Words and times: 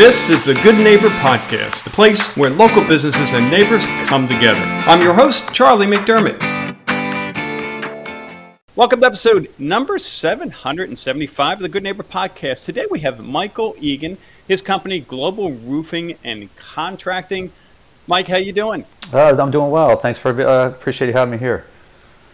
This 0.00 0.30
is 0.30 0.46
the 0.46 0.54
Good 0.54 0.78
Neighbor 0.78 1.10
Podcast, 1.10 1.84
the 1.84 1.90
place 1.90 2.34
where 2.34 2.48
local 2.48 2.82
businesses 2.82 3.34
and 3.34 3.50
neighbors 3.50 3.84
come 4.06 4.26
together. 4.26 4.58
I'm 4.58 5.02
your 5.02 5.12
host, 5.12 5.52
Charlie 5.52 5.86
McDermott. 5.86 6.40
Welcome 8.74 9.00
to 9.00 9.06
episode 9.06 9.50
number 9.58 9.98
775 9.98 11.58
of 11.58 11.62
the 11.62 11.68
Good 11.68 11.82
Neighbor 11.82 12.02
Podcast. 12.02 12.64
Today 12.64 12.86
we 12.90 13.00
have 13.00 13.22
Michael 13.22 13.76
Egan, 13.78 14.16
his 14.48 14.62
company 14.62 15.00
Global 15.00 15.52
Roofing 15.52 16.16
and 16.24 16.48
Contracting. 16.56 17.52
Mike, 18.06 18.28
how 18.28 18.38
you 18.38 18.54
doing? 18.54 18.86
Uh, 19.12 19.36
I'm 19.38 19.50
doing 19.50 19.70
well. 19.70 19.96
Thanks 19.96 20.18
for 20.18 20.30
uh, 20.30 20.70
appreciate 20.70 21.08
you 21.08 21.12
having 21.12 21.32
me 21.32 21.36
here. 21.38 21.66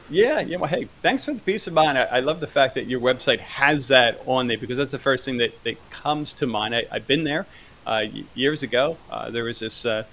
Yeah, 0.09 0.41
yeah. 0.41 0.57
Well, 0.59 0.71
hey, 0.71 0.89
thanks 1.03 1.25
for 1.25 1.35
the 1.35 1.41
peace 1.41 1.67
of 1.67 1.73
mind. 1.73 1.99
I, 1.99 2.05
I, 2.05 2.21
love 2.21 2.41
the 2.41 2.47
fact 2.47 2.77
that 2.77 2.87
your 2.87 3.01
website 3.01 3.41
has 3.41 3.89
that 3.89 4.21
on 4.27 4.47
there 4.47 4.57
because 4.57 4.77
that's 4.77 4.93
the 4.93 4.99
first 4.99 5.25
thing 5.25 5.39
that, 5.39 5.63
that 5.65 5.91
comes 5.91 6.33
to 6.35 6.47
mind. 6.47 6.75
I, 6.77 6.85
have 6.93 7.07
been 7.07 7.25
there 7.25 7.47
uh, 7.87 8.07
years 8.35 8.63
ago. 8.63 8.99
Uh, 9.11 9.31
there 9.31 9.45
was 9.45 9.59
this 9.59 9.85
uh, 9.85 10.05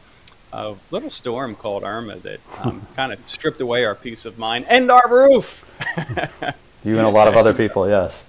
little 0.91 1.09
storm 1.09 1.55
called 1.55 1.83
Irma 1.83 2.17
that 2.17 2.39
um, 2.61 2.87
kind 2.95 3.13
of 3.13 3.29
stripped 3.29 3.61
away 3.61 3.85
our 3.85 3.95
peace 3.95 4.25
of 4.25 4.37
mind 4.37 4.65
and 4.67 4.89
our 4.91 5.09
roof. 5.09 5.65
you 6.83 6.97
and 6.97 7.05
a 7.05 7.09
lot 7.09 7.27
of 7.27 7.35
other 7.35 7.53
people, 7.53 7.87
yes. 7.87 8.25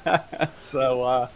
so 0.54 1.02
uh, 1.02 1.26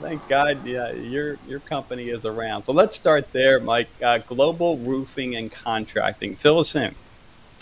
thank 0.00 0.26
God, 0.28 0.64
yeah, 0.66 0.92
your 0.92 1.38
your 1.48 1.60
company 1.60 2.10
is 2.10 2.26
around. 2.26 2.62
So 2.62 2.72
let's 2.72 2.94
start 2.94 3.32
there, 3.32 3.60
Mike. 3.60 3.88
Uh, 4.02 4.18
Global 4.18 4.76
Roofing 4.76 5.36
and 5.36 5.50
Contracting. 5.50 6.36
Fill 6.36 6.58
us 6.58 6.74
in. 6.76 6.94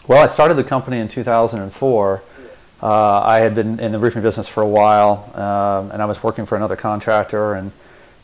Well, 0.08 0.22
I 0.22 0.28
started 0.28 0.54
the 0.54 0.62
company 0.62 1.00
in 1.00 1.08
2004. 1.08 2.22
Uh, 2.80 3.20
I 3.22 3.38
had 3.38 3.56
been 3.56 3.80
in 3.80 3.90
the 3.90 3.98
roofing 3.98 4.22
business 4.22 4.46
for 4.46 4.62
a 4.62 4.68
while, 4.68 5.28
um, 5.34 5.90
and 5.90 6.00
I 6.00 6.04
was 6.04 6.22
working 6.22 6.46
for 6.46 6.54
another 6.54 6.76
contractor. 6.76 7.54
And 7.54 7.72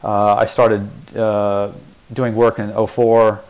uh, 0.04 0.36
I 0.36 0.44
started 0.44 0.88
uh, 1.16 1.72
doing 2.12 2.36
work 2.36 2.60
in 2.60 2.70
04 2.86 3.42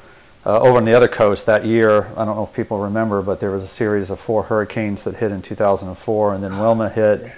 uh, 0.47 0.61
over 0.61 0.79
on 0.79 0.85
the 0.85 0.95
other 0.95 1.09
coast 1.09 1.45
that 1.45 1.67
year. 1.67 2.07
I 2.17 2.25
don't 2.25 2.37
know 2.37 2.45
if 2.45 2.55
people 2.55 2.79
remember, 2.79 3.21
but 3.21 3.39
there 3.39 3.51
was 3.51 3.65
a 3.65 3.69
series 3.69 4.09
of 4.09 4.19
four 4.19 4.45
hurricanes 4.45 5.05
that 5.05 5.17
hit 5.17 5.31
in 5.31 5.43
2004, 5.43 6.35
and 6.35 6.43
then 6.43 6.59
Wilma 6.59 6.89
hit 6.89 7.31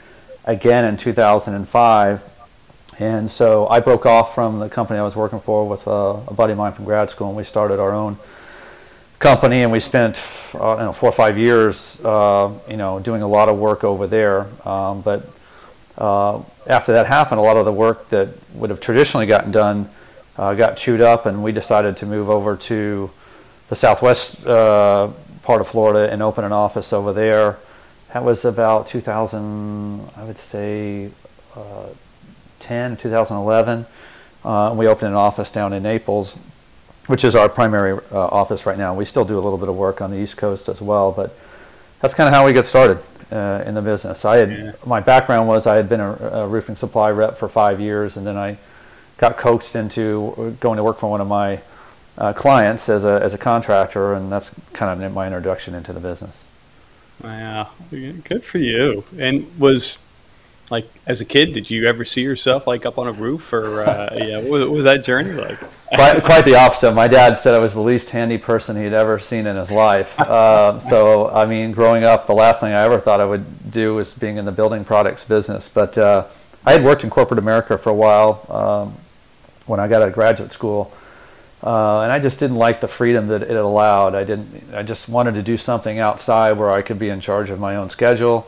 again 0.44 0.84
in 0.84 0.96
2005. 0.96 2.24
And 3.00 3.28
so 3.28 3.66
I 3.66 3.80
broke 3.80 4.06
off 4.06 4.32
from 4.32 4.60
the 4.60 4.68
company 4.68 5.00
I 5.00 5.02
was 5.02 5.16
working 5.16 5.40
for 5.40 5.68
with 5.68 5.88
uh, 5.88 6.20
a 6.28 6.34
buddy 6.34 6.52
of 6.52 6.58
mine 6.58 6.70
from 6.70 6.84
grad 6.84 7.10
school, 7.10 7.26
and 7.26 7.36
we 7.36 7.42
started 7.42 7.80
our 7.80 7.90
own 7.90 8.16
company, 9.24 9.62
and 9.62 9.72
we 9.72 9.80
spent 9.80 10.18
uh, 10.52 10.76
know, 10.76 10.92
four 10.92 11.08
or 11.08 11.12
five 11.12 11.38
years, 11.38 11.98
uh, 12.04 12.52
you 12.68 12.76
know, 12.76 13.00
doing 13.00 13.22
a 13.22 13.26
lot 13.26 13.48
of 13.48 13.58
work 13.58 13.82
over 13.82 14.06
there. 14.06 14.46
Um, 14.68 15.00
but 15.00 15.26
uh, 15.96 16.42
after 16.66 16.92
that 16.92 17.06
happened, 17.06 17.38
a 17.38 17.42
lot 17.42 17.56
of 17.56 17.64
the 17.64 17.72
work 17.72 18.10
that 18.10 18.28
would 18.52 18.68
have 18.68 18.80
traditionally 18.80 19.24
gotten 19.24 19.50
done 19.50 19.88
uh, 20.36 20.52
got 20.52 20.76
chewed 20.76 21.00
up, 21.00 21.24
and 21.24 21.42
we 21.42 21.52
decided 21.52 21.96
to 21.96 22.04
move 22.04 22.28
over 22.28 22.54
to 22.54 23.10
the 23.70 23.76
southwest 23.76 24.46
uh, 24.46 25.08
part 25.42 25.62
of 25.62 25.68
Florida 25.68 26.12
and 26.12 26.22
open 26.22 26.44
an 26.44 26.52
office 26.52 26.92
over 26.92 27.14
there. 27.14 27.56
That 28.12 28.24
was 28.24 28.44
about 28.44 28.86
2000, 28.88 30.06
I 30.18 30.24
would 30.24 30.36
say, 30.36 31.10
uh, 31.56 31.86
10, 32.58 32.98
2011. 32.98 33.86
we 34.76 34.86
opened 34.86 35.08
an 35.08 35.14
office 35.14 35.50
down 35.50 35.72
in 35.72 35.82
Naples 35.82 36.36
which 37.06 37.24
is 37.24 37.36
our 37.36 37.48
primary 37.48 37.98
uh, 38.10 38.18
office 38.18 38.66
right 38.66 38.78
now. 38.78 38.94
We 38.94 39.04
still 39.04 39.24
do 39.24 39.34
a 39.34 39.42
little 39.42 39.58
bit 39.58 39.68
of 39.68 39.76
work 39.76 40.00
on 40.00 40.10
the 40.10 40.18
East 40.18 40.36
Coast 40.36 40.68
as 40.68 40.80
well, 40.80 41.12
but 41.12 41.36
that's 42.00 42.14
kind 42.14 42.28
of 42.28 42.34
how 42.34 42.46
we 42.46 42.52
get 42.52 42.66
started 42.66 42.98
uh, 43.30 43.62
in 43.66 43.74
the 43.74 43.82
business. 43.82 44.24
I 44.24 44.38
had 44.38 44.50
yeah. 44.50 44.72
my 44.86 45.00
background 45.00 45.48
was 45.48 45.66
I 45.66 45.76
had 45.76 45.88
been 45.88 46.00
a, 46.00 46.12
a, 46.12 46.46
roofing 46.46 46.76
supply 46.76 47.10
rep 47.10 47.36
for 47.36 47.48
five 47.48 47.80
years, 47.80 48.16
and 48.16 48.26
then 48.26 48.36
I 48.36 48.58
got 49.18 49.36
coaxed 49.36 49.76
into 49.76 50.56
going 50.60 50.76
to 50.76 50.84
work 50.84 50.98
for 50.98 51.10
one 51.10 51.20
of 51.20 51.28
my 51.28 51.60
uh, 52.16 52.32
clients 52.32 52.88
as 52.88 53.04
a 53.04 53.20
as 53.22 53.34
a 53.34 53.38
contractor, 53.38 54.14
and 54.14 54.30
that's 54.30 54.54
kind 54.72 55.02
of 55.02 55.12
my 55.12 55.26
introduction 55.26 55.74
into 55.74 55.92
the 55.92 56.00
business. 56.00 56.44
Wow, 57.22 57.70
good 57.90 58.44
for 58.44 58.58
you! 58.58 59.04
And 59.18 59.58
was 59.58 59.98
like 60.70 60.88
as 61.06 61.20
a 61.20 61.24
kid 61.24 61.52
did 61.52 61.70
you 61.70 61.86
ever 61.86 62.04
see 62.04 62.22
yourself 62.22 62.66
like 62.66 62.86
up 62.86 62.98
on 62.98 63.06
a 63.06 63.12
roof 63.12 63.52
or 63.52 63.82
uh, 63.82 64.10
yeah 64.16 64.40
what 64.40 64.70
was 64.70 64.84
that 64.84 65.04
journey 65.04 65.32
like? 65.32 65.58
Quite, 65.94 66.22
quite 66.24 66.44
the 66.44 66.56
opposite. 66.56 66.92
My 66.92 67.08
dad 67.08 67.36
said 67.36 67.54
i 67.54 67.58
was 67.58 67.74
the 67.74 67.80
least 67.80 68.10
handy 68.10 68.38
person 68.38 68.76
he'd 68.76 68.92
ever 68.92 69.18
seen 69.18 69.46
in 69.46 69.56
his 69.56 69.70
life. 69.70 70.18
Uh, 70.20 70.78
so 70.90 71.28
i 71.30 71.44
mean 71.44 71.72
growing 71.72 72.04
up 72.04 72.26
the 72.26 72.34
last 72.34 72.60
thing 72.60 72.72
i 72.72 72.82
ever 72.82 72.98
thought 72.98 73.20
i 73.20 73.24
would 73.24 73.70
do 73.70 73.94
was 73.94 74.14
being 74.14 74.36
in 74.36 74.44
the 74.44 74.52
building 74.52 74.84
products 74.84 75.24
business. 75.24 75.68
But 75.68 75.98
uh, 75.98 76.26
i 76.64 76.72
had 76.72 76.84
worked 76.84 77.04
in 77.04 77.10
corporate 77.10 77.38
america 77.38 77.76
for 77.76 77.90
a 77.90 77.94
while 77.94 78.46
um, 78.48 78.94
when 79.66 79.80
i 79.80 79.88
got 79.88 80.02
out 80.02 80.08
of 80.08 80.14
graduate 80.14 80.52
school. 80.52 80.92
Uh, 81.62 82.02
and 82.02 82.12
I 82.12 82.18
just 82.18 82.38
didn't 82.38 82.58
like 82.58 82.82
the 82.82 82.88
freedom 82.88 83.28
that 83.28 83.42
it 83.42 83.56
allowed. 83.56 84.14
I 84.14 84.22
didn't. 84.22 84.74
I 84.74 84.82
just 84.82 85.08
wanted 85.08 85.32
to 85.32 85.42
do 85.42 85.56
something 85.56 85.98
outside 85.98 86.58
where 86.58 86.70
I 86.70 86.82
could 86.82 86.98
be 86.98 87.08
in 87.08 87.22
charge 87.22 87.48
of 87.48 87.58
my 87.58 87.76
own 87.76 87.88
schedule 87.88 88.46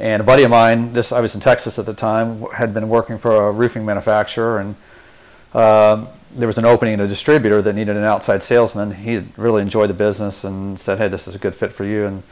and 0.00 0.22
a 0.22 0.24
buddy 0.24 0.44
of 0.44 0.50
mine, 0.50 0.94
this 0.94 1.12
I 1.12 1.20
was 1.20 1.34
in 1.34 1.40
Texas 1.40 1.78
at 1.78 1.86
the 1.86 1.94
time, 1.94 2.42
had 2.54 2.72
been 2.72 2.88
working 2.88 3.18
for 3.18 3.48
a 3.48 3.52
roofing 3.52 3.84
manufacturer, 3.84 4.58
and 4.58 4.74
um, 5.54 6.08
there 6.32 6.46
was 6.46 6.56
an 6.58 6.64
opening 6.64 6.94
in 6.94 7.00
a 7.00 7.06
distributor 7.08 7.60
that 7.60 7.74
needed 7.74 7.96
an 7.96 8.04
outside 8.04 8.42
salesman. 8.42 8.94
He 8.94 9.24
really 9.36 9.60
enjoyed 9.60 9.90
the 9.90 9.94
business 9.94 10.42
and 10.42 10.80
said, 10.80 10.98
"Hey, 10.98 11.08
this 11.08 11.28
is 11.28 11.34
a 11.34 11.38
good 11.38 11.54
fit 11.54 11.72
for 11.72 11.84
you." 11.84 12.06
And 12.06 12.22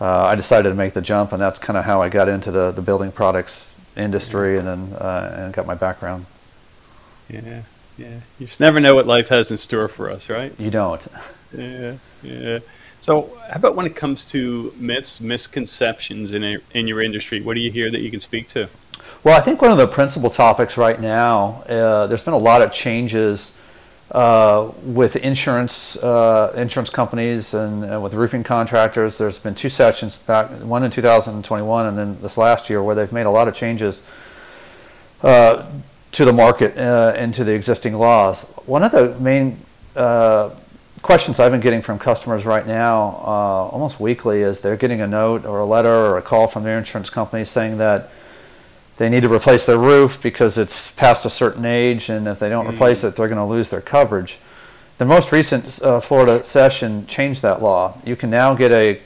uh, 0.00 0.24
I 0.24 0.34
decided 0.34 0.70
to 0.70 0.74
make 0.74 0.94
the 0.94 1.00
jump, 1.00 1.32
and 1.32 1.40
that's 1.40 1.58
kind 1.58 1.76
of 1.76 1.84
how 1.84 2.02
I 2.02 2.08
got 2.08 2.28
into 2.28 2.50
the, 2.50 2.72
the 2.72 2.82
building 2.82 3.12
products 3.12 3.76
industry, 3.96 4.58
and 4.58 4.66
then 4.66 4.92
uh, 4.94 5.34
and 5.38 5.54
got 5.54 5.66
my 5.66 5.74
background. 5.76 6.26
Yeah, 7.28 7.62
yeah. 7.96 8.20
You 8.40 8.46
just 8.46 8.60
never 8.60 8.80
know 8.80 8.96
what 8.96 9.06
life 9.06 9.28
has 9.28 9.52
in 9.52 9.56
store 9.56 9.86
for 9.86 10.10
us, 10.10 10.28
right? 10.28 10.52
You 10.58 10.70
don't. 10.70 11.06
yeah, 11.56 11.94
yeah. 12.22 12.58
So, 13.04 13.30
how 13.50 13.56
about 13.56 13.76
when 13.76 13.84
it 13.84 13.94
comes 13.94 14.24
to 14.30 14.72
myths, 14.78 15.20
misconceptions 15.20 16.32
in, 16.32 16.42
in 16.72 16.88
your 16.88 17.02
industry? 17.02 17.42
What 17.42 17.52
do 17.52 17.60
you 17.60 17.70
hear 17.70 17.90
that 17.90 18.00
you 18.00 18.10
can 18.10 18.18
speak 18.18 18.48
to? 18.48 18.66
Well, 19.22 19.36
I 19.36 19.42
think 19.42 19.60
one 19.60 19.70
of 19.70 19.76
the 19.76 19.86
principal 19.86 20.30
topics 20.30 20.78
right 20.78 20.98
now, 20.98 21.64
uh, 21.68 22.06
there's 22.06 22.22
been 22.22 22.32
a 22.32 22.38
lot 22.38 22.62
of 22.62 22.72
changes 22.72 23.54
uh, 24.10 24.72
with 24.84 25.16
insurance 25.16 26.02
uh, 26.02 26.54
insurance 26.56 26.88
companies 26.88 27.52
and 27.52 27.84
uh, 27.84 28.00
with 28.00 28.14
roofing 28.14 28.42
contractors. 28.42 29.18
There's 29.18 29.38
been 29.38 29.54
two 29.54 29.68
sessions 29.68 30.16
back, 30.16 30.48
one 30.62 30.82
in 30.82 30.90
2021 30.90 31.84
and 31.84 31.98
then 31.98 32.16
this 32.22 32.38
last 32.38 32.70
year, 32.70 32.82
where 32.82 32.94
they've 32.94 33.12
made 33.12 33.26
a 33.26 33.30
lot 33.30 33.48
of 33.48 33.54
changes 33.54 34.02
uh, 35.22 35.70
to 36.12 36.24
the 36.24 36.32
market 36.32 36.78
uh, 36.78 37.12
and 37.14 37.34
to 37.34 37.44
the 37.44 37.52
existing 37.52 37.98
laws. 37.98 38.44
One 38.64 38.82
of 38.82 38.92
the 38.92 39.14
main 39.20 39.60
questions 41.04 41.38
I've 41.38 41.52
been 41.52 41.60
getting 41.60 41.82
from 41.82 41.98
customers 41.98 42.46
right 42.46 42.66
now, 42.66 43.20
uh, 43.22 43.68
almost 43.68 44.00
weekly, 44.00 44.40
is 44.40 44.60
they're 44.60 44.74
getting 44.74 45.02
a 45.02 45.06
note 45.06 45.44
or 45.44 45.60
a 45.60 45.64
letter 45.66 45.94
or 45.94 46.16
a 46.16 46.22
call 46.22 46.46
from 46.46 46.64
their 46.64 46.78
insurance 46.78 47.10
company 47.10 47.44
saying 47.44 47.76
that 47.76 48.08
they 48.96 49.10
need 49.10 49.20
to 49.20 49.28
replace 49.28 49.66
their 49.66 49.76
roof 49.76 50.22
because 50.22 50.56
it's 50.56 50.90
past 50.92 51.26
a 51.26 51.30
certain 51.30 51.66
age, 51.66 52.08
and 52.08 52.26
if 52.26 52.38
they 52.38 52.48
don't 52.48 52.64
mm-hmm. 52.64 52.74
replace 52.74 53.04
it, 53.04 53.16
they're 53.16 53.28
going 53.28 53.36
to 53.36 53.44
lose 53.44 53.68
their 53.68 53.82
coverage. 53.82 54.38
The 54.96 55.04
most 55.04 55.30
recent 55.30 55.82
uh, 55.82 56.00
Florida 56.00 56.42
session 56.42 57.06
changed 57.06 57.42
that 57.42 57.60
law. 57.60 57.98
You 58.06 58.16
can 58.16 58.30
now 58.30 58.54
get 58.54 58.72
a 58.72 58.98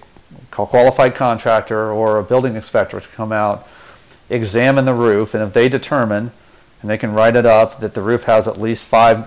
qualified 0.52 1.16
contractor 1.16 1.90
or 1.90 2.18
a 2.18 2.22
building 2.22 2.54
inspector 2.54 3.00
to 3.00 3.08
come 3.08 3.32
out, 3.32 3.66
examine 4.30 4.84
the 4.84 4.94
roof, 4.94 5.34
and 5.34 5.42
if 5.42 5.52
they 5.52 5.68
determine, 5.68 6.30
and 6.80 6.88
they 6.88 6.96
can 6.96 7.12
write 7.12 7.34
it 7.34 7.44
up, 7.44 7.80
that 7.80 7.94
the 7.94 8.02
roof 8.02 8.22
has 8.24 8.46
at 8.46 8.60
least 8.60 8.84
five 8.84 9.26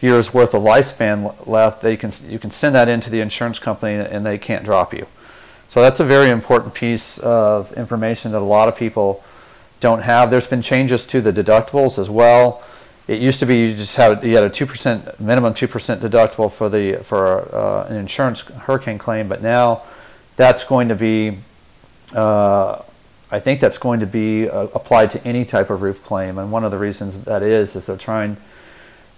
years 0.00 0.34
worth 0.34 0.54
of 0.54 0.62
lifespan 0.62 1.46
left, 1.46 1.82
they 1.82 1.96
can 1.96 2.10
you 2.28 2.38
can 2.38 2.50
send 2.50 2.74
that 2.74 2.88
into 2.88 3.10
the 3.10 3.20
insurance 3.20 3.58
company 3.58 3.94
and 3.94 4.24
they 4.24 4.38
can't 4.38 4.64
drop 4.64 4.92
you. 4.92 5.06
So 5.68 5.80
that's 5.82 6.00
a 6.00 6.04
very 6.04 6.30
important 6.30 6.74
piece 6.74 7.18
of 7.18 7.72
information 7.72 8.32
that 8.32 8.38
a 8.38 8.44
lot 8.44 8.68
of 8.68 8.76
people 8.76 9.24
don't 9.80 10.02
have. 10.02 10.30
There's 10.30 10.46
been 10.46 10.62
changes 10.62 11.06
to 11.06 11.20
the 11.20 11.32
deductibles 11.32 11.98
as 11.98 12.08
well. 12.08 12.62
It 13.08 13.20
used 13.20 13.40
to 13.40 13.46
be 13.46 13.56
you 13.58 13.76
just 13.76 13.96
had 13.96 14.22
you 14.24 14.34
had 14.34 14.44
a 14.44 14.50
two 14.50 14.66
percent 14.66 15.20
minimum 15.20 15.54
two 15.54 15.68
percent 15.68 16.02
deductible 16.02 16.50
for 16.50 16.68
the 16.68 16.98
for 17.02 17.54
uh, 17.54 17.86
an 17.88 17.96
insurance 17.96 18.40
hurricane 18.40 18.98
claim, 18.98 19.28
but 19.28 19.42
now 19.42 19.82
that's 20.36 20.64
going 20.64 20.88
to 20.88 20.94
be 20.94 21.38
uh, 22.14 22.82
I 23.30 23.40
think 23.40 23.60
that's 23.60 23.78
going 23.78 24.00
to 24.00 24.06
be 24.06 24.48
uh, 24.48 24.68
applied 24.74 25.10
to 25.12 25.24
any 25.26 25.44
type 25.44 25.70
of 25.70 25.82
roof 25.82 26.04
claim, 26.04 26.38
and 26.38 26.52
one 26.52 26.64
of 26.64 26.70
the 26.70 26.78
reasons 26.78 27.24
that 27.24 27.42
is 27.42 27.76
is 27.76 27.86
they're 27.86 27.96
trying 27.96 28.36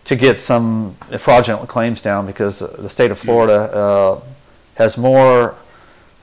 to 0.08 0.16
get 0.16 0.38
some 0.38 0.94
fraudulent 1.18 1.68
claims 1.68 2.00
down 2.00 2.26
because 2.26 2.60
the 2.60 2.88
state 2.88 3.10
of 3.10 3.18
Florida 3.18 3.70
uh, 3.76 4.20
has 4.76 4.96
more 4.96 5.54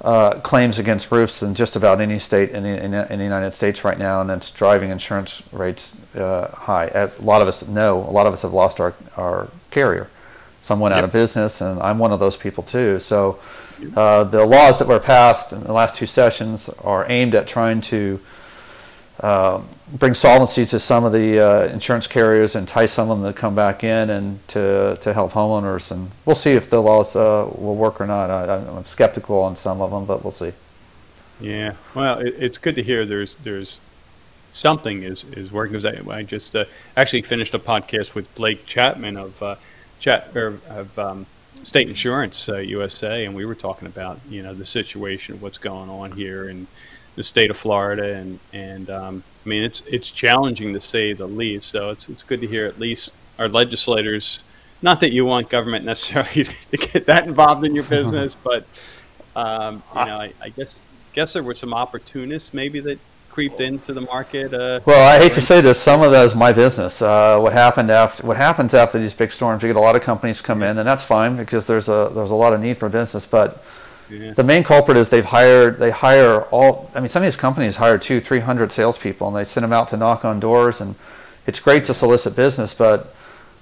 uh, 0.01 0.39
claims 0.39 0.79
against 0.79 1.11
roofs 1.11 1.39
than 1.39 1.53
just 1.53 1.75
about 1.75 2.01
any 2.01 2.17
state 2.17 2.49
in 2.49 2.63
the, 2.63 2.83
in 2.83 2.95
in 2.95 3.19
the 3.19 3.23
United 3.23 3.51
States 3.51 3.83
right 3.83 3.99
now, 3.99 4.21
and 4.21 4.31
it's 4.31 4.49
driving 4.49 4.89
insurance 4.89 5.43
rates 5.51 5.95
uh, 6.15 6.47
high. 6.47 6.87
As 6.87 7.19
a 7.19 7.21
lot 7.21 7.43
of 7.43 7.47
us 7.47 7.67
know, 7.67 7.99
a 7.99 8.09
lot 8.09 8.25
of 8.25 8.33
us 8.33 8.41
have 8.41 8.53
lost 8.53 8.79
our, 8.79 8.95
our 9.17 9.49
carrier. 9.69 10.09
Some 10.63 10.79
went 10.79 10.93
yep. 10.93 10.97
out 10.97 11.03
of 11.03 11.11
business, 11.11 11.61
and 11.61 11.79
I'm 11.79 11.99
one 11.99 12.11
of 12.11 12.19
those 12.19 12.37
people 12.37 12.63
too. 12.63 12.99
So 12.99 13.39
uh, 13.95 14.23
the 14.23 14.47
laws 14.47 14.79
that 14.79 14.87
were 14.87 14.99
passed 14.99 15.53
in 15.53 15.61
the 15.63 15.73
last 15.73 15.95
two 15.95 16.07
sessions 16.07 16.69
are 16.83 17.05
aimed 17.07 17.35
at 17.35 17.45
trying 17.45 17.81
to 17.81 18.19
uh, 19.19 19.62
bring 19.94 20.13
solvency 20.13 20.65
to 20.65 20.79
some 20.79 21.06
of 21.06 21.13
the 21.13 21.39
uh, 21.39 21.67
insurance 21.67 22.07
carriers, 22.07 22.56
and 22.56 22.63
entice 22.63 22.91
some 22.91 23.09
of 23.09 23.21
them 23.21 23.33
to 23.33 23.39
come 23.39 23.56
back 23.56 23.83
in 23.83 24.09
and 24.09 24.45
to, 24.50 24.97
to 25.01 25.13
help 25.13 25.31
homeowners. 25.31 25.91
And 25.91 26.12
we'll 26.25 26.35
see 26.35 26.51
if 26.51 26.69
the 26.69 26.81
laws 26.81 27.15
uh, 27.15 27.50
will 27.57 27.75
work 27.75 28.01
or 28.01 28.07
not. 28.07 28.29
I, 28.29 28.57
am 28.57 28.85
skeptical 28.85 29.39
on 29.39 29.56
some 29.56 29.81
of 29.81 29.91
them, 29.91 30.06
but 30.06 30.23
we'll 30.23 30.31
see. 30.31 30.51
Yeah, 31.39 31.75
well, 31.94 32.19
it, 32.19 32.35
it's 32.38 32.57
good 32.57 32.75
to 32.75 32.83
hear. 32.83 33.06
There's 33.06 33.35
there's 33.35 33.79
something 34.51 35.03
is 35.03 35.23
is 35.31 35.51
working. 35.51 35.79
Because 35.79 36.07
I, 36.07 36.18
I 36.18 36.23
just 36.23 36.56
uh, 36.56 36.65
actually 36.97 37.21
finished 37.21 37.53
a 37.53 37.59
podcast 37.59 38.15
with 38.15 38.33
Blake 38.35 38.65
Chapman 38.65 39.18
of 39.18 39.41
uh, 39.41 39.56
Chat 40.00 40.35
or 40.35 40.59
of 40.69 40.97
um, 41.00 41.25
State 41.63 41.88
Insurance 41.88 42.47
USA, 42.47 43.25
and 43.25 43.33
we 43.33 43.45
were 43.45 43.56
talking 43.56 43.88
about 43.88 44.19
you 44.29 44.44
know 44.44 44.53
the 44.53 44.65
situation, 44.65 45.39
what's 45.39 45.57
going 45.57 45.89
on 45.89 46.11
here, 46.11 46.50
and 46.50 46.68
the 47.15 47.23
state 47.23 47.50
of 47.50 47.57
Florida, 47.57 48.15
and 48.15 48.39
and 48.53 48.89
um, 48.89 49.23
I 49.45 49.50
mean 49.50 49.63
it's 49.63 49.81
it's 49.81 50.09
challenging 50.09 50.73
to 50.73 50.81
say 50.81 51.13
the 51.13 51.27
least. 51.27 51.69
So 51.69 51.89
it's 51.89 52.09
it's 52.09 52.23
good 52.23 52.41
to 52.41 52.47
hear 52.47 52.65
at 52.65 52.79
least 52.79 53.15
our 53.39 53.50
legislators. 53.50 54.44
Not 54.81 55.00
that 55.00 55.12
you 55.12 55.25
want 55.25 55.50
government 55.50 55.85
necessarily 55.85 56.44
to 56.71 56.77
get 56.77 57.06
that 57.07 57.27
involved 57.27 57.65
in 57.65 57.73
your 57.73 57.83
business, 57.89 58.35
but 58.35 58.65
um, 59.35 59.83
you 59.95 60.06
know 60.06 60.17
I, 60.17 60.33
I 60.41 60.50
guess 60.50 60.81
guess 61.13 61.33
there 61.33 61.44
were 61.44 61.56
some 61.56 61.73
opportunists 61.73 62.53
maybe 62.53 62.81
that 62.81 63.00
creeped 63.35 63.59
into 63.59 63.91
the 63.91 64.00
market. 64.00 64.53
Uh, 64.53 64.79
well, 64.85 65.13
I 65.13 65.21
hate 65.21 65.33
to 65.33 65.41
say 65.41 65.59
this, 65.59 65.77
some 65.77 66.01
of 66.01 66.11
that 66.11 66.23
is 66.23 66.33
my 66.33 66.53
business. 66.53 67.01
Uh, 67.01 67.38
what 67.38 67.51
happened 67.51 67.91
after 67.91 68.25
what 68.25 68.38
happens 68.38 68.73
after 68.73 68.97
these 68.97 69.13
big 69.13 69.33
storms? 69.33 69.61
You 69.61 69.68
get 69.68 69.75
a 69.75 69.79
lot 69.81 69.97
of 69.97 70.01
companies 70.01 70.41
come 70.41 70.63
in, 70.63 70.77
and 70.77 70.88
that's 70.88 71.03
fine 71.03 71.35
because 71.35 71.65
there's 71.65 71.89
a 71.89 72.11
there's 72.13 72.31
a 72.31 72.35
lot 72.35 72.53
of 72.53 72.61
need 72.61 72.77
for 72.77 72.88
business, 72.88 73.25
but 73.25 73.61
yeah. 74.10 74.34
The 74.34 74.44
main 74.44 74.63
culprit 74.63 74.98
is 74.98 75.10
they've 75.10 75.25
hired 75.25 75.80
they 75.80 75.92
hire 75.92 76.42
all. 76.44 76.92
I 76.94 77.00
mean, 77.00 77.10
some 77.10 77.24
of 77.24 77.28
these 77.28 77.38
companies 77.38 77.78
hire 77.78 77.98
two, 77.98 78.19
three 78.19 78.40
hundred 78.40 78.72
salespeople, 78.72 79.28
and 79.28 79.36
they 79.36 79.46
send 79.46 79.63
them 79.63 79.74
out 79.74 79.88
to 79.90 79.98
knock 79.98 80.24
on 80.24 80.40
doors. 80.40 80.80
And 80.81 80.96
it's 81.48 81.60
great 81.60 81.86
to 81.86 81.94
solicit 81.94 82.36
business, 82.36 82.74
but 82.74 83.16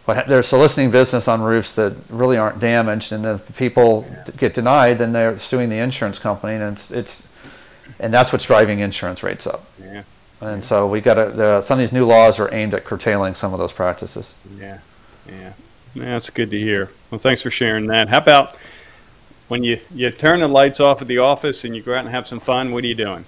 but 0.05 0.27
they're 0.27 0.43
soliciting 0.43 0.91
business 0.91 1.27
on 1.27 1.41
roofs 1.41 1.73
that 1.73 1.95
really 2.09 2.37
aren't 2.37 2.59
damaged. 2.59 3.13
And 3.13 3.25
if 3.25 3.45
the 3.45 3.53
people 3.53 4.05
yeah. 4.09 4.25
get 4.37 4.53
denied, 4.53 4.97
then 4.97 5.13
they're 5.13 5.37
suing 5.37 5.69
the 5.69 5.77
insurance 5.77 6.19
company, 6.19 6.55
and 6.55 6.73
it's 6.73 6.91
it's 6.91 7.29
and 7.99 8.13
that's 8.13 8.31
what's 8.33 8.45
driving 8.45 8.79
insurance 8.79 9.23
rates 9.23 9.47
up. 9.47 9.65
Yeah. 9.81 10.03
And 10.41 10.63
so 10.63 10.87
we 10.87 10.99
got 10.99 11.13
to. 11.13 11.61
Some 11.61 11.75
of 11.75 11.79
these 11.79 11.93
new 11.93 12.05
laws 12.05 12.37
are 12.39 12.53
aimed 12.53 12.73
at 12.73 12.83
curtailing 12.83 13.33
some 13.33 13.53
of 13.53 13.59
those 13.59 13.71
practices. 13.71 14.33
Yeah, 14.57 14.79
yeah, 15.25 15.53
yeah 15.93 16.05
that's 16.05 16.29
good 16.29 16.51
to 16.51 16.59
hear. 16.59 16.89
Well, 17.11 17.19
thanks 17.19 17.41
for 17.41 17.49
sharing 17.49 17.87
that. 17.87 18.09
How 18.09 18.17
about 18.17 18.57
when 19.47 19.63
you, 19.63 19.79
you 19.93 20.09
turn 20.09 20.39
the 20.39 20.47
lights 20.47 20.79
off 20.79 21.01
at 21.01 21.07
the 21.07 21.17
office 21.17 21.63
and 21.63 21.75
you 21.75 21.81
go 21.81 21.93
out 21.93 21.99
and 21.99 22.09
have 22.09 22.27
some 22.27 22.39
fun, 22.39 22.71
what 22.71 22.83
are 22.83 22.87
you 22.87 22.95
doing? 22.95 23.25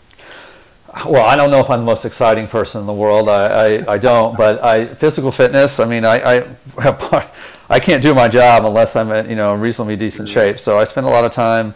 Well, 1.05 1.25
I 1.25 1.35
don't 1.35 1.51
know 1.51 1.59
if 1.59 1.69
I'm 1.69 1.79
the 1.79 1.85
most 1.85 2.05
exciting 2.05 2.47
person 2.47 2.79
in 2.79 2.87
the 2.87 2.93
world. 2.93 3.27
I, 3.27 3.45
I, 3.45 3.93
I 3.93 3.97
don't, 3.97 4.37
but 4.37 4.63
I 4.63 4.85
physical 4.85 5.29
fitness. 5.29 5.79
I 5.81 5.85
mean, 5.85 6.05
I, 6.05 6.47
I, 6.77 7.29
I 7.69 7.79
can't 7.79 8.01
do 8.01 8.13
my 8.13 8.29
job 8.29 8.65
unless 8.65 8.95
I'm 8.95 9.11
in 9.11 9.29
you 9.29 9.35
know 9.35 9.55
reasonably 9.55 9.97
decent 9.97 10.29
shape. 10.29 10.57
So 10.57 10.79
I 10.79 10.85
spend 10.85 11.05
a 11.05 11.09
lot 11.09 11.25
of 11.25 11.31
time 11.31 11.73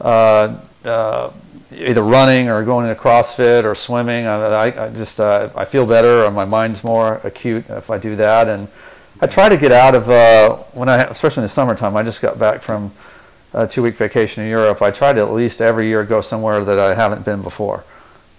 uh, 0.00 0.58
uh, 0.84 1.30
either 1.72 2.02
running 2.02 2.48
or 2.48 2.64
going 2.64 2.88
to 2.88 2.94
CrossFit 2.94 3.64
or 3.64 3.74
swimming. 3.74 4.26
I, 4.26 4.86
I 4.86 4.88
just 4.90 5.20
uh, 5.20 5.50
I 5.54 5.66
feel 5.66 5.84
better, 5.84 6.24
or 6.24 6.30
my 6.30 6.46
mind's 6.46 6.82
more 6.82 7.20
acute 7.24 7.66
if 7.68 7.90
I 7.90 7.98
do 7.98 8.16
that. 8.16 8.48
And 8.48 8.68
I 9.20 9.26
try 9.26 9.48
to 9.48 9.56
get 9.56 9.72
out 9.72 9.94
of 9.94 10.08
uh, 10.08 10.56
when 10.72 10.88
I, 10.88 11.02
especially 11.02 11.42
in 11.42 11.44
the 11.44 11.48
summertime. 11.50 11.96
I 11.96 12.02
just 12.02 12.22
got 12.22 12.38
back 12.38 12.62
from 12.62 12.92
a 13.54 13.66
two 13.66 13.82
week 13.82 13.96
vacation 13.96 14.42
in 14.42 14.50
Europe, 14.50 14.82
I 14.82 14.90
try 14.90 15.12
to 15.12 15.20
at 15.20 15.32
least 15.32 15.62
every 15.62 15.86
year 15.86 16.04
go 16.04 16.20
somewhere 16.20 16.64
that 16.64 16.78
I 16.78 16.94
haven't 16.94 17.24
been 17.24 17.40
before. 17.40 17.84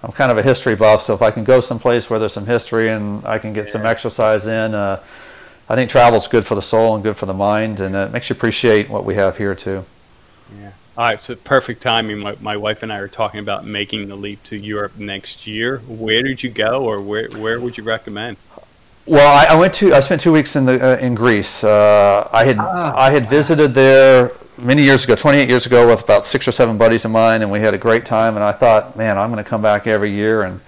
I'm 0.04 0.12
kind 0.12 0.32
of 0.32 0.38
a 0.38 0.44
history 0.44 0.76
buff, 0.76 1.02
so 1.02 1.16
if 1.16 1.22
I 1.22 1.32
can 1.32 1.44
go 1.44 1.62
someplace 1.62 2.10
where 2.10 2.20
there's 2.20 2.34
some 2.34 2.46
history 2.46 2.90
and 2.90 3.26
I 3.26 3.40
can 3.40 3.54
get 3.54 3.66
yeah. 3.66 3.72
some 3.72 3.86
exercise 3.86 4.46
in, 4.46 4.76
uh, 4.76 5.02
I 5.68 5.76
think 5.76 5.90
travel's 5.90 6.28
good 6.28 6.46
for 6.46 6.54
the 6.54 6.62
soul 6.62 6.94
and 6.94 7.04
good 7.04 7.18
for 7.18 7.26
the 7.26 7.34
mind, 7.34 7.80
and 7.80 7.96
it 7.96 8.12
makes 8.12 8.30
you 8.30 8.36
appreciate 8.36 8.88
what 8.88 9.04
we 9.04 9.16
have 9.16 9.38
here 9.38 9.56
too. 9.56 9.84
Yeah. 10.60 10.72
All 10.98 11.06
right, 11.06 11.20
so 11.20 11.36
perfect 11.36 11.82
timing. 11.82 12.20
My, 12.20 12.36
my 12.40 12.56
wife 12.56 12.84
and 12.84 12.94
I 12.94 13.00
are 13.00 13.08
talking 13.08 13.40
about 13.40 13.66
making 13.66 14.08
the 14.08 14.16
leap 14.16 14.44
to 14.44 14.58
Europe 14.58 14.98
next 14.98 15.48
year. 15.48 15.80
Where 15.80 16.22
did 16.22 16.44
you 16.44 16.50
go, 16.50 16.86
or 16.86 17.02
where 17.02 17.28
where 17.30 17.60
would 17.60 17.78
you 17.78 17.84
recommend? 17.84 18.38
Well, 19.06 19.28
I, 19.28 19.56
I 19.56 19.60
went 19.60 19.74
to. 19.76 19.94
I 19.94 20.00
spent 20.00 20.22
two 20.22 20.32
weeks 20.32 20.56
in 20.56 20.66
the 20.66 20.94
uh, 20.94 20.98
in 20.98 21.16
Greece. 21.16 21.64
Uh, 21.64 22.30
I 22.32 22.46
had 22.46 22.58
ah, 22.60 22.94
I 22.96 23.12
had 23.12 23.28
visited 23.28 23.74
there 23.74 24.32
many 24.58 24.84
years 24.84 25.04
ago, 25.04 25.16
28 25.16 25.50
years 25.50 25.66
ago, 25.66 25.88
with 25.88 26.04
about 26.04 26.26
six 26.26 26.48
or 26.48 26.52
seven 26.52 26.78
buddies 26.78 27.06
of 27.06 27.12
mine, 27.12 27.42
and 27.42 27.52
we 27.52 27.60
had 27.60 27.74
a 27.74 27.78
great 27.78 28.06
time. 28.06 28.36
And 28.36 28.44
I 28.44 28.52
thought, 28.52 28.96
man, 28.96 29.18
I'm 29.18 29.32
going 29.32 29.44
to 29.44 29.50
come 29.50 29.62
back 29.62 29.88
every 29.88 30.12
year. 30.12 30.44
And 30.44 30.62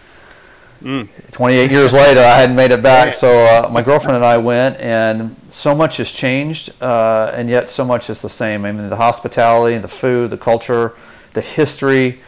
mm. 0.82 1.32
28 1.32 1.72
years 1.72 1.94
later, 1.94 2.22
I 2.22 2.40
hadn't 2.40 2.56
made 2.56 2.72
it 2.72 2.84
back. 2.84 3.14
So 3.14 3.46
uh, 3.46 3.70
my 3.70 3.82
girlfriend 3.82 4.16
and 4.16 4.26
I 4.26 4.38
went, 4.38 4.78
and 4.78 5.36
so 5.52 5.74
much 5.74 5.98
has 5.98 6.12
changed, 6.12 6.72
uh, 6.82 7.32
and 7.34 7.50
yet 7.50 7.70
so 7.70 7.86
much 7.86 8.10
is 8.10 8.22
the 8.22 8.30
same. 8.30 8.66
I 8.66 8.72
mean, 8.72 8.90
the 8.90 8.96
hospitality, 8.96 9.78
the 9.78 9.88
food, 9.88 10.30
the 10.30 10.38
culture, 10.38 10.94
the 11.34 11.42
history. 11.42 12.20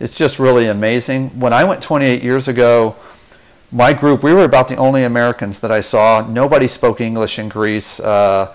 It's 0.00 0.16
just 0.16 0.38
really 0.38 0.66
amazing. 0.68 1.40
When 1.40 1.52
I 1.52 1.64
went 1.64 1.82
28 1.82 2.22
years 2.22 2.46
ago, 2.46 2.94
my 3.70 3.92
group, 3.92 4.22
we 4.22 4.32
were 4.32 4.44
about 4.44 4.68
the 4.68 4.76
only 4.76 5.02
Americans 5.02 5.58
that 5.60 5.70
I 5.70 5.80
saw. 5.80 6.26
Nobody 6.26 6.68
spoke 6.68 7.00
English 7.00 7.38
in 7.38 7.48
Greece. 7.48 8.00
Uh, 8.00 8.54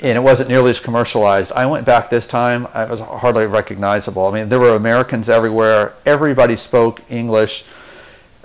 and 0.00 0.16
it 0.16 0.20
wasn't 0.20 0.48
nearly 0.48 0.70
as 0.70 0.80
commercialized. 0.80 1.52
I 1.52 1.66
went 1.66 1.84
back 1.84 2.08
this 2.08 2.26
time, 2.26 2.66
it 2.74 2.88
was 2.88 3.00
hardly 3.00 3.46
recognizable. 3.46 4.26
I 4.26 4.32
mean, 4.32 4.48
there 4.48 4.60
were 4.60 4.76
Americans 4.76 5.28
everywhere, 5.28 5.94
everybody 6.06 6.56
spoke 6.56 7.02
English. 7.10 7.64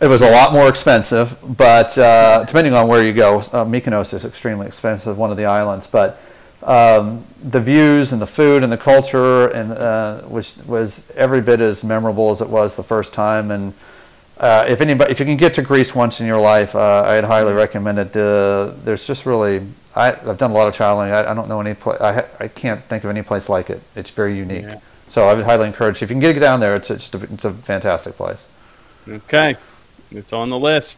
It 0.02 0.08
was 0.08 0.22
a 0.22 0.32
lot 0.32 0.52
more 0.52 0.68
expensive, 0.68 1.38
but 1.44 1.98
uh, 1.98 2.44
depending 2.44 2.74
on 2.74 2.88
where 2.88 3.04
you 3.04 3.14
go, 3.14 3.40
uh, 3.40 3.64
Mykonos 3.64 4.14
is 4.14 4.26
extremely 4.26 4.68
expensive, 4.68 5.18
one 5.18 5.32
of 5.32 5.38
the 5.38 5.46
islands. 5.46 5.86
But 5.86 6.20
um, 6.64 7.24
the 7.42 7.60
views 7.60 8.12
and 8.12 8.22
the 8.22 8.28
food 8.28 8.64
and 8.64 8.72
the 8.72 8.78
culture 8.78 9.48
and 9.48 9.72
uh, 9.72 10.22
was 10.28 10.58
was 10.66 11.10
every 11.16 11.42
bit 11.42 11.62
as 11.62 11.84
memorable 11.84 12.32
as 12.32 12.42
it 12.42 12.50
was 12.50 12.76
the 12.76 12.84
first 12.84 13.14
time. 13.14 13.52
And 13.52 13.74
uh, 14.38 14.66
if 14.68 14.82
anybody, 14.82 15.12
if 15.12 15.20
you 15.20 15.26
can 15.26 15.38
get 15.38 15.54
to 15.54 15.62
Greece 15.62 15.94
once 15.94 16.20
in 16.20 16.26
your 16.28 16.40
life, 16.40 16.76
uh, 16.76 17.04
I'd 17.06 17.24
highly 17.24 17.54
recommend 17.54 18.00
it. 18.00 18.12
There's 18.14 19.06
just 19.06 19.26
really 19.26 19.62
I, 19.96 20.12
have 20.12 20.38
done 20.38 20.52
a 20.52 20.54
lot 20.54 20.68
of 20.68 20.74
traveling. 20.74 21.12
I, 21.12 21.32
I 21.32 21.34
don't 21.34 21.48
know 21.48 21.62
any 21.62 21.74
place. 21.74 22.02
I, 22.02 22.26
I 22.40 22.48
can't 22.48 22.84
think 22.86 23.04
of 23.04 23.10
any 23.10 23.22
place 23.22 23.50
like 23.50 23.70
it. 23.70 23.82
It's 23.96 24.10
very 24.10 24.36
unique. 24.36 24.64
Yeah. 24.64 24.80
So 25.10 25.28
I 25.28 25.34
would 25.36 25.46
highly 25.46 25.68
encourage. 25.68 26.02
If 26.02 26.10
you 26.10 26.16
can 26.16 26.20
get 26.20 26.40
down 26.40 26.60
there, 26.60 26.74
it's 26.74 26.90
it's, 26.90 27.14
it's 27.14 27.46
a 27.46 27.54
fantastic 27.54 28.16
place. 28.16 28.48
Okay, 29.08 29.58
it's 30.12 30.34
on 30.34 30.50
the 30.50 30.58
list. 30.58 30.98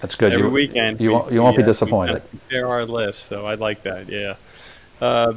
That's 0.00 0.14
good. 0.14 0.32
Every 0.32 0.46
you, 0.46 0.52
weekend, 0.52 1.00
you 1.00 1.10
won't 1.10 1.32
you 1.32 1.42
won't 1.42 1.56
be 1.56 1.62
disappointed. 1.64 2.22
There 2.48 2.68
are 2.68 2.84
lists, 2.84 3.24
so 3.24 3.44
I 3.44 3.54
like 3.54 3.82
that. 3.82 4.08
Yeah. 4.08 4.36
Uh, 5.00 5.34